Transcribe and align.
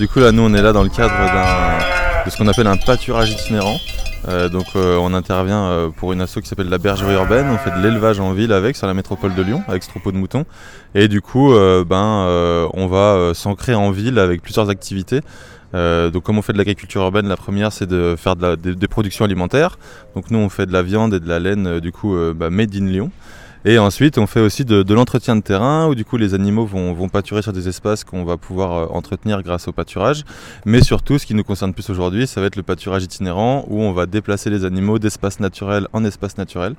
du 0.00 0.08
coup 0.08 0.18
là 0.18 0.32
nous 0.32 0.42
on 0.42 0.54
est 0.54 0.62
là 0.62 0.72
dans 0.72 0.82
le 0.82 0.88
cadre 0.88 1.12
de 2.24 2.30
ce 2.30 2.38
qu'on 2.38 2.48
appelle 2.48 2.66
un 2.66 2.78
pâturage 2.78 3.30
itinérant. 3.32 3.76
Euh, 4.28 4.48
donc 4.48 4.64
euh, 4.74 4.96
on 4.98 5.12
intervient 5.12 5.64
euh, 5.64 5.90
pour 5.90 6.14
une 6.14 6.22
asso 6.22 6.40
qui 6.40 6.48
s'appelle 6.48 6.70
la 6.70 6.78
bergerie 6.78 7.12
urbaine, 7.12 7.46
on 7.50 7.58
fait 7.58 7.70
de 7.70 7.82
l'élevage 7.82 8.18
en 8.18 8.32
ville 8.32 8.52
avec 8.52 8.76
sur 8.76 8.86
la 8.86 8.94
métropole 8.94 9.34
de 9.34 9.42
Lyon 9.42 9.62
avec 9.68 9.82
ce 9.82 9.90
troupeau 9.90 10.10
de 10.10 10.16
moutons 10.16 10.46
et 10.94 11.06
du 11.08 11.20
coup 11.20 11.52
ben 11.86 12.68
on 12.72 12.86
va 12.86 13.32
s'ancrer 13.34 13.74
en 13.74 13.90
ville 13.90 14.18
avec 14.18 14.40
plusieurs 14.40 14.70
activités. 14.70 15.20
donc 15.74 16.22
comme 16.22 16.38
on 16.38 16.42
fait 16.42 16.54
de 16.54 16.58
l'agriculture 16.58 17.02
urbaine, 17.02 17.28
la 17.28 17.36
première 17.36 17.70
c'est 17.70 17.86
de 17.86 18.16
faire 18.16 18.36
des, 18.36 18.88
productions 18.88 19.26
alimentaires. 19.26 19.78
Donc 20.14 20.30
nous 20.30 20.38
on 20.38 20.48
fait 20.48 20.64
de 20.64 20.72
la 20.72 20.82
viande 20.82 21.12
et 21.12 21.20
de 21.20 21.28
la 21.28 21.40
laine 21.40 21.78
du 21.80 21.92
coup 21.92 22.16
bah, 22.34 22.48
made 22.48 22.74
in 22.74 22.86
Lyon. 22.86 23.10
Et 23.66 23.78
ensuite, 23.78 24.16
on 24.16 24.26
fait 24.26 24.40
aussi 24.40 24.64
de, 24.64 24.94
l'entretien 24.94 25.36
de 25.36 25.42
terrain 25.42 25.86
où 25.86 25.94
du 25.94 26.06
coup 26.06 26.16
les 26.16 26.32
animaux 26.32 26.64
vont, 26.64 27.08
pâturer 27.10 27.42
sur 27.42 27.52
des 27.52 27.68
espaces 27.68 28.04
qu'on 28.04 28.24
va 28.24 28.38
pouvoir 28.38 28.72
euh, 28.72 28.86
entretenir 28.96 29.42
grâce 29.42 29.68
au 29.68 29.72
pâturage. 29.72 30.24
Mais 30.64 30.82
surtout, 30.82 31.18
ce 31.18 31.26
qui 31.26 31.34
nous 31.34 31.44
concerne 31.44 31.74
plus 31.74 31.90
aujourd'hui, 31.90 32.26
ça 32.26 32.40
va 32.40 32.46
être 32.46 32.56
le 32.56 32.62
pâturage 32.62 33.04
itinérant 33.04 33.66
où 33.68 33.82
on 33.82 33.92
va 33.92 34.06
déplacer 34.06 34.48
les 34.48 34.64
animaux 34.64 34.98
d'espace 34.98 35.40
naturel 35.40 35.88
en 35.92 36.04
espace 36.04 36.38
naturel 36.38 36.74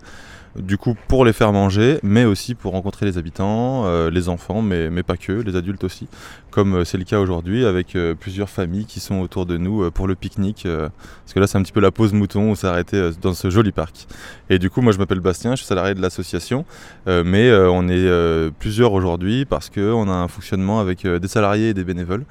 du 0.55 0.77
coup 0.77 0.95
pour 1.07 1.25
les 1.25 1.33
faire 1.33 1.53
manger, 1.53 1.99
mais 2.03 2.25
aussi 2.25 2.55
pour 2.55 2.73
rencontrer 2.73 3.05
les 3.05 3.17
habitants, 3.17 3.85
euh, 3.85 4.09
les 4.09 4.29
enfants, 4.29 4.61
mais, 4.61 5.03
pas 5.03 5.17
que, 5.17 5.31
les 5.31 5.55
adultes 5.55 5.83
aussi, 5.83 6.07
comme 6.51 6.75
euh, 6.75 6.85
c'est 6.85 6.97
le 6.97 7.03
cas 7.03 7.19
aujourd'hui 7.19 7.65
avec 7.65 7.95
euh, 7.95 8.13
plusieurs 8.13 8.49
familles 8.49 8.85
qui 8.85 8.99
sont 8.99 9.19
autour 9.19 9.45
de 9.45 9.57
nous 9.57 9.89
pour 9.91 10.07
le 10.07 10.15
pique-nique, 10.15 10.67
parce 10.67 11.33
que 11.33 11.39
là 11.39 11.47
c'est 11.47 11.57
un 11.57 11.63
petit 11.63 11.71
peu 11.71 11.79
la 11.79 11.91
pause 11.91 12.13
mouton, 12.13 12.51
on 12.51 12.55
s'est 12.55 12.67
arrêté 12.67 13.11
dans 13.21 13.33
ce 13.33 13.49
joli 13.49 13.71
parc. 13.71 14.07
Et 14.49 14.59
du 14.59 14.69
coup 14.69 14.81
moi 14.81 14.91
je 14.93 14.97
m'appelle 14.97 15.19
Bastien, 15.19 15.51
je 15.51 15.57
suis 15.57 15.65
salarié 15.65 15.93
de 15.93 16.01
l'association, 16.01 16.65
mais 17.07 17.51
on 17.51 17.87
est 17.87 18.51
plusieurs 18.59 18.93
aujourd'hui 18.93 19.45
parce 19.45 19.69
qu'on 19.69 20.09
a 20.09 20.13
un 20.13 20.27
fonctionnement 20.27 20.79
avec 20.79 21.07
des 21.07 21.27
salariés 21.27 21.69
et 21.69 21.73
des 21.73 21.83
bénévoles, 21.83 22.25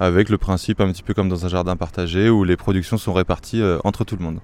avec 0.00 0.28
le 0.28 0.38
principe 0.38 0.80
un 0.80 0.90
petit 0.90 1.02
peu 1.02 1.14
comme 1.14 1.28
dans 1.28 1.46
un 1.46 1.48
jardin 1.48 1.76
partagé 1.76 2.28
où 2.28 2.44
les 2.44 2.56
productions 2.56 2.98
sont 2.98 3.12
réparties 3.12 3.62
entre 3.84 4.04
tout 4.04 4.16
le 4.16 4.24
monde. 4.24 4.38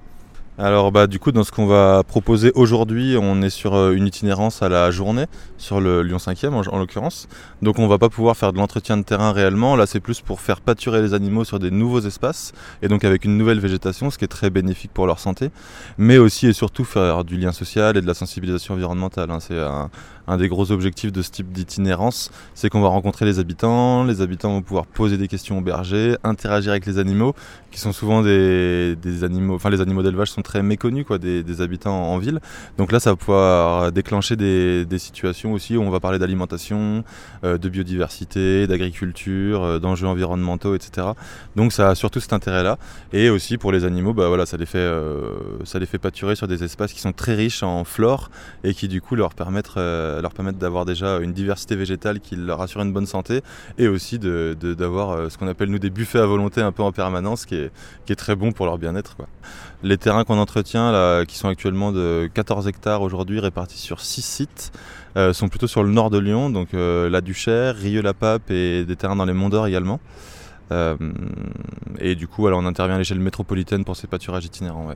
Alors 0.58 0.92
bah 0.92 1.06
du 1.06 1.18
coup 1.18 1.32
dans 1.32 1.44
ce 1.44 1.50
qu'on 1.50 1.64
va 1.64 2.02
proposer 2.02 2.52
aujourd'hui, 2.54 3.16
on 3.18 3.40
est 3.40 3.48
sur 3.48 3.74
euh, 3.74 3.92
une 3.92 4.06
itinérance 4.06 4.60
à 4.60 4.68
la 4.68 4.90
journée 4.90 5.24
sur 5.56 5.80
le 5.80 6.02
Lyon 6.02 6.18
5e 6.18 6.52
en, 6.52 6.78
l'occurrence. 6.78 7.26
Donc 7.62 7.78
on 7.78 7.88
va 7.88 7.96
pas 7.96 8.10
pouvoir 8.10 8.36
faire 8.36 8.52
de 8.52 8.58
l'entretien 8.58 8.98
de 8.98 9.02
terrain 9.02 9.32
réellement, 9.32 9.76
là 9.76 9.86
c'est 9.86 9.98
plus 9.98 10.20
pour 10.20 10.42
faire 10.42 10.60
pâturer 10.60 11.00
les 11.00 11.14
animaux 11.14 11.44
sur 11.44 11.58
des 11.58 11.70
nouveaux 11.70 12.00
espaces 12.00 12.52
et 12.82 12.88
donc 12.88 13.02
avec 13.02 13.24
une 13.24 13.38
nouvelle 13.38 13.60
végétation, 13.60 14.10
ce 14.10 14.18
qui 14.18 14.26
est 14.26 14.28
très 14.28 14.50
bénéfique 14.50 14.92
pour 14.92 15.06
leur 15.06 15.20
santé, 15.20 15.50
mais 15.96 16.18
aussi 16.18 16.48
et 16.48 16.52
surtout 16.52 16.84
faire 16.84 17.24
du 17.24 17.38
lien 17.38 17.52
social 17.52 17.96
et 17.96 18.02
de 18.02 18.06
la 18.06 18.14
sensibilisation 18.14 18.74
environnementale. 18.74 19.30
Hein. 19.30 19.88
Un 20.26 20.36
des 20.36 20.48
gros 20.48 20.70
objectifs 20.72 21.12
de 21.12 21.22
ce 21.22 21.30
type 21.30 21.52
d'itinérance, 21.52 22.30
c'est 22.54 22.68
qu'on 22.68 22.80
va 22.80 22.88
rencontrer 22.88 23.24
les 23.24 23.38
habitants, 23.38 24.04
les 24.04 24.20
habitants 24.20 24.52
vont 24.52 24.62
pouvoir 24.62 24.86
poser 24.86 25.16
des 25.16 25.28
questions 25.28 25.58
aux 25.58 25.62
bergers, 25.62 26.16
interagir 26.24 26.72
avec 26.72 26.86
les 26.86 26.98
animaux, 26.98 27.34
qui 27.70 27.80
sont 27.80 27.92
souvent 27.92 28.22
des, 28.22 28.96
animaux, 29.22 29.54
enfin 29.54 29.70
les 29.70 29.80
animaux 29.80 30.02
d'élevage 30.02 30.30
sont 30.30 30.42
très 30.42 30.62
méconnus 30.62 31.04
quoi, 31.06 31.18
des, 31.18 31.60
habitants 31.60 32.12
en 32.12 32.18
ville. 32.18 32.40
Donc 32.78 32.92
là, 32.92 33.00
ça 33.00 33.10
va 33.10 33.16
pouvoir 33.16 33.92
déclencher 33.92 34.36
des, 34.36 34.86
situations 34.98 35.52
aussi 35.52 35.76
où 35.76 35.82
on 35.82 35.90
va 35.90 35.98
parler 36.00 36.18
d'alimentation, 36.18 37.02
euh, 37.44 37.58
de 37.58 37.68
biodiversité, 37.68 38.66
d'agriculture, 38.66 39.62
euh, 39.64 39.78
d'enjeux 39.78 40.06
environnementaux, 40.06 40.74
etc. 40.74 41.08
Donc 41.56 41.72
ça 41.72 41.90
a 41.90 41.94
surtout 41.94 42.20
cet 42.20 42.32
intérêt-là. 42.32 42.78
Et 43.12 43.30
aussi 43.30 43.58
pour 43.58 43.72
les 43.72 43.84
animaux, 43.84 44.12
bah 44.12 44.28
voilà, 44.28 44.46
ça 44.46 44.56
les 44.56 44.66
fait, 44.66 44.78
euh, 44.78 45.38
ça 45.64 45.78
les 45.78 45.86
fait 45.86 45.98
pâturer 45.98 46.36
sur 46.36 46.46
des 46.46 46.62
espaces 46.62 46.92
qui 46.92 47.00
sont 47.00 47.12
très 47.12 47.34
riches 47.34 47.62
en 47.62 47.84
flore 47.84 48.30
et 48.64 48.74
qui 48.74 48.86
du 48.86 49.00
coup 49.00 49.16
leur 49.16 49.34
permettent 49.34 49.70
leur 50.20 50.32
permettre 50.32 50.58
d'avoir 50.58 50.84
déjà 50.84 51.18
une 51.18 51.32
diversité 51.32 51.76
végétale 51.76 52.20
qui 52.20 52.36
leur 52.36 52.60
assure 52.60 52.82
une 52.82 52.92
bonne 52.92 53.06
santé 53.06 53.42
et 53.78 53.88
aussi 53.88 54.18
d'avoir 54.18 55.16
de, 55.16 55.22
euh, 55.22 55.30
ce 55.30 55.38
qu'on 55.38 55.48
appelle 55.48 55.70
nous 55.70 55.78
des 55.78 55.90
buffets 55.90 56.18
à 56.18 56.26
volonté 56.26 56.60
un 56.60 56.72
peu 56.72 56.82
en 56.82 56.92
permanence 56.92 57.46
qui 57.46 57.54
est, 57.54 57.70
qui 58.04 58.12
est 58.12 58.16
très 58.16 58.36
bon 58.36 58.52
pour 58.52 58.66
leur 58.66 58.78
bien-être. 58.78 59.16
Les 59.82 59.98
terrains 59.98 60.24
qu'on 60.24 60.38
entretient, 60.38 60.92
là, 60.92 61.24
qui 61.24 61.36
sont 61.38 61.48
actuellement 61.48 61.92
de 61.92 62.30
14 62.34 62.68
hectares 62.68 63.02
aujourd'hui 63.02 63.40
répartis 63.40 63.78
sur 63.78 64.00
6 64.00 64.22
sites, 64.22 64.72
euh, 65.16 65.32
sont 65.32 65.48
plutôt 65.48 65.66
sur 65.66 65.82
le 65.82 65.90
nord 65.90 66.10
de 66.10 66.18
Lyon, 66.18 66.50
donc 66.50 66.68
la 66.72 67.20
Duchère, 67.20 67.76
Rieux-la-Pape 67.76 68.50
et 68.50 68.84
des 68.84 68.96
terrains 68.96 69.16
dans 69.16 69.24
les 69.24 69.32
Monts 69.32 69.50
d'Or 69.50 69.66
également. 69.66 70.00
et 71.98 72.14
du 72.14 72.28
coup, 72.28 72.46
alors, 72.46 72.60
on 72.60 72.66
intervient 72.66 72.96
à 72.96 72.98
l'échelle 72.98 73.20
métropolitaine 73.20 73.84
pour 73.84 73.96
ces 73.96 74.06
pâturages 74.06 74.44
itinérants. 74.44 74.94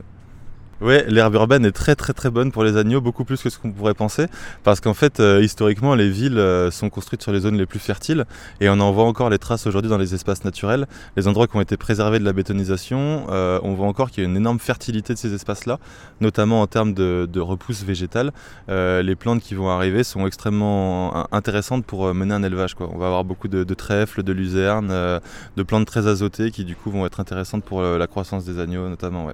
Oui, 0.79 0.93
l'herbe 1.07 1.33
urbaine 1.33 1.65
est 1.65 1.71
très 1.71 1.95
très 1.95 2.13
très 2.13 2.29
bonne 2.29 2.51
pour 2.51 2.63
les 2.63 2.77
agneaux, 2.77 3.01
beaucoup 3.01 3.25
plus 3.25 3.41
que 3.41 3.49
ce 3.49 3.57
qu'on 3.57 3.71
pourrait 3.71 3.95
penser, 3.95 4.27
parce 4.63 4.79
qu'en 4.79 4.93
fait, 4.93 5.19
euh, 5.19 5.41
historiquement, 5.41 5.95
les 5.95 6.07
villes 6.07 6.37
euh, 6.37 6.69
sont 6.69 6.91
construites 6.91 7.23
sur 7.23 7.31
les 7.31 7.39
zones 7.39 7.57
les 7.57 7.65
plus 7.65 7.79
fertiles, 7.79 8.25
et 8.61 8.69
on 8.69 8.79
en 8.79 8.91
voit 8.91 9.05
encore 9.05 9.31
les 9.31 9.39
traces 9.39 9.65
aujourd'hui 9.65 9.89
dans 9.89 9.97
les 9.97 10.13
espaces 10.13 10.43
naturels. 10.43 10.85
Les 11.15 11.27
endroits 11.27 11.47
qui 11.47 11.57
ont 11.57 11.61
été 11.61 11.77
préservés 11.77 12.19
de 12.19 12.25
la 12.25 12.31
bétonisation, 12.31 13.25
euh, 13.31 13.59
on 13.63 13.73
voit 13.73 13.87
encore 13.87 14.11
qu'il 14.11 14.23
y 14.23 14.27
a 14.27 14.29
une 14.29 14.37
énorme 14.37 14.59
fertilité 14.59 15.15
de 15.15 15.17
ces 15.17 15.33
espaces-là, 15.33 15.79
notamment 16.21 16.61
en 16.61 16.67
termes 16.67 16.93
de, 16.93 17.39
repousse 17.39 17.83
végétale. 17.83 18.31
les 18.67 19.15
plantes 19.15 19.41
qui 19.41 19.55
vont 19.55 19.69
arriver 19.69 20.03
sont 20.03 20.27
extrêmement 20.27 21.27
intéressantes 21.33 21.85
pour 21.85 22.13
mener 22.13 22.33
un 22.33 22.43
élevage. 22.43 22.73
Quoi. 22.73 22.89
On 22.93 22.97
va 22.97 23.07
avoir 23.07 23.23
beaucoup 23.23 23.47
de, 23.47 23.63
trèfles, 23.73 24.21
de 24.23 24.33
luzernes, 24.33 24.89
de 24.89 25.63
plantes 25.63 25.85
très 25.85 26.07
azotées 26.07 26.51
qui 26.51 26.65
du 26.65 26.75
coup 26.75 26.91
vont 26.91 27.05
être 27.05 27.19
intéressantes 27.19 27.63
pour 27.63 27.81
la 27.81 28.07
croissance 28.07 28.43
des 28.43 28.59
agneaux 28.59 28.89
notamment. 28.89 29.25
Ouais 29.25 29.33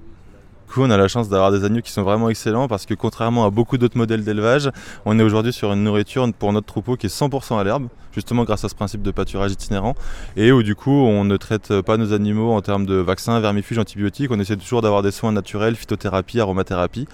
on 0.76 0.90
a 0.90 0.96
la 0.96 1.08
chance 1.08 1.28
d'avoir 1.28 1.52
des 1.52 1.64
agneaux 1.64 1.82
qui 1.82 1.92
sont 1.92 2.02
vraiment 2.02 2.28
excellents 2.28 2.68
parce 2.68 2.86
que 2.86 2.94
contrairement 2.94 3.44
à 3.44 3.50
beaucoup 3.50 3.78
d'autres 3.78 3.96
modèles 3.96 4.24
d'élevage, 4.24 4.70
on 5.04 5.18
est 5.18 5.22
aujourd'hui 5.22 5.52
sur 5.52 5.72
une 5.72 5.84
nourriture 5.84 6.28
pour 6.38 6.52
notre 6.52 6.66
troupeau 6.66 6.96
qui 6.96 7.06
est 7.06 7.14
100% 7.14 7.58
à 7.58 7.64
l'herbe, 7.64 7.88
justement 8.12 8.44
grâce 8.44 8.64
à 8.64 8.68
ce 8.68 8.74
principe 8.74 9.02
de 9.02 9.10
pâturage 9.10 9.52
itinérant, 9.52 9.94
et 10.36 10.52
où 10.52 10.62
du 10.62 10.74
coup 10.74 10.90
on 10.90 11.24
ne 11.24 11.36
traite 11.36 11.80
pas 11.82 11.96
nos 11.96 12.12
animaux 12.12 12.52
en 12.52 12.60
termes 12.60 12.86
de 12.86 12.94
vaccins, 12.94 13.38
vermifuges, 13.40 13.78
antibiotiques, 13.78 14.30
on 14.30 14.40
essaie 14.40 14.56
toujours 14.56 14.82
d'avoir 14.82 15.02
des 15.02 15.10
soins 15.10 15.32
naturels, 15.32 15.76
phytothérapie, 15.76 16.40
aromathérapie, 16.40 17.06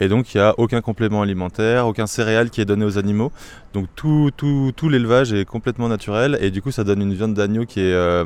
et 0.00 0.08
donc 0.08 0.34
il 0.34 0.38
n'y 0.38 0.42
a 0.42 0.54
aucun 0.58 0.80
complément 0.80 1.22
alimentaire, 1.22 1.86
aucun 1.86 2.06
céréal 2.06 2.50
qui 2.50 2.60
est 2.60 2.64
donné 2.64 2.84
aux 2.84 2.98
animaux, 2.98 3.32
donc 3.72 3.86
tout 3.94 4.30
l'élevage 4.88 5.32
est 5.32 5.44
complètement 5.44 5.88
naturel, 5.88 6.38
et 6.40 6.50
du 6.50 6.62
coup 6.62 6.70
ça 6.70 6.84
donne 6.84 7.02
une 7.02 7.14
viande 7.14 7.34
d'agneau 7.34 7.64
qui 7.64 7.80
est... 7.80 7.92
Euh, 7.92 8.24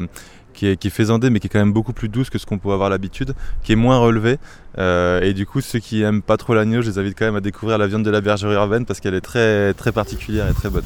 qui 0.52 0.66
est, 0.66 0.76
qui 0.76 0.90
faisandée 0.90 1.30
mais 1.30 1.40
qui 1.40 1.46
est 1.46 1.50
quand 1.50 1.58
même 1.58 1.72
beaucoup 1.72 1.92
plus 1.92 2.08
douce 2.08 2.30
que 2.30 2.38
ce 2.38 2.46
qu'on 2.46 2.58
peut 2.58 2.70
avoir 2.70 2.90
l'habitude, 2.90 3.34
qui 3.62 3.72
est 3.72 3.76
moins 3.76 3.98
relevée. 3.98 4.38
Euh, 4.78 5.20
et 5.20 5.34
du 5.34 5.46
coup, 5.46 5.60
ceux 5.60 5.78
qui 5.78 6.02
aiment 6.02 6.22
pas 6.22 6.36
trop 6.36 6.54
l'agneau, 6.54 6.82
je 6.82 6.90
les 6.90 6.98
invite 6.98 7.18
quand 7.18 7.26
même 7.26 7.36
à 7.36 7.40
découvrir 7.40 7.78
la 7.78 7.86
viande 7.86 8.04
de 8.04 8.10
la 8.10 8.20
bergerie 8.20 8.54
urbaine 8.54 8.86
parce 8.86 9.00
qu'elle 9.00 9.14
est 9.14 9.20
très, 9.20 9.74
très 9.74 9.92
particulière 9.92 10.48
et 10.48 10.54
très 10.54 10.70
bonne. 10.70 10.84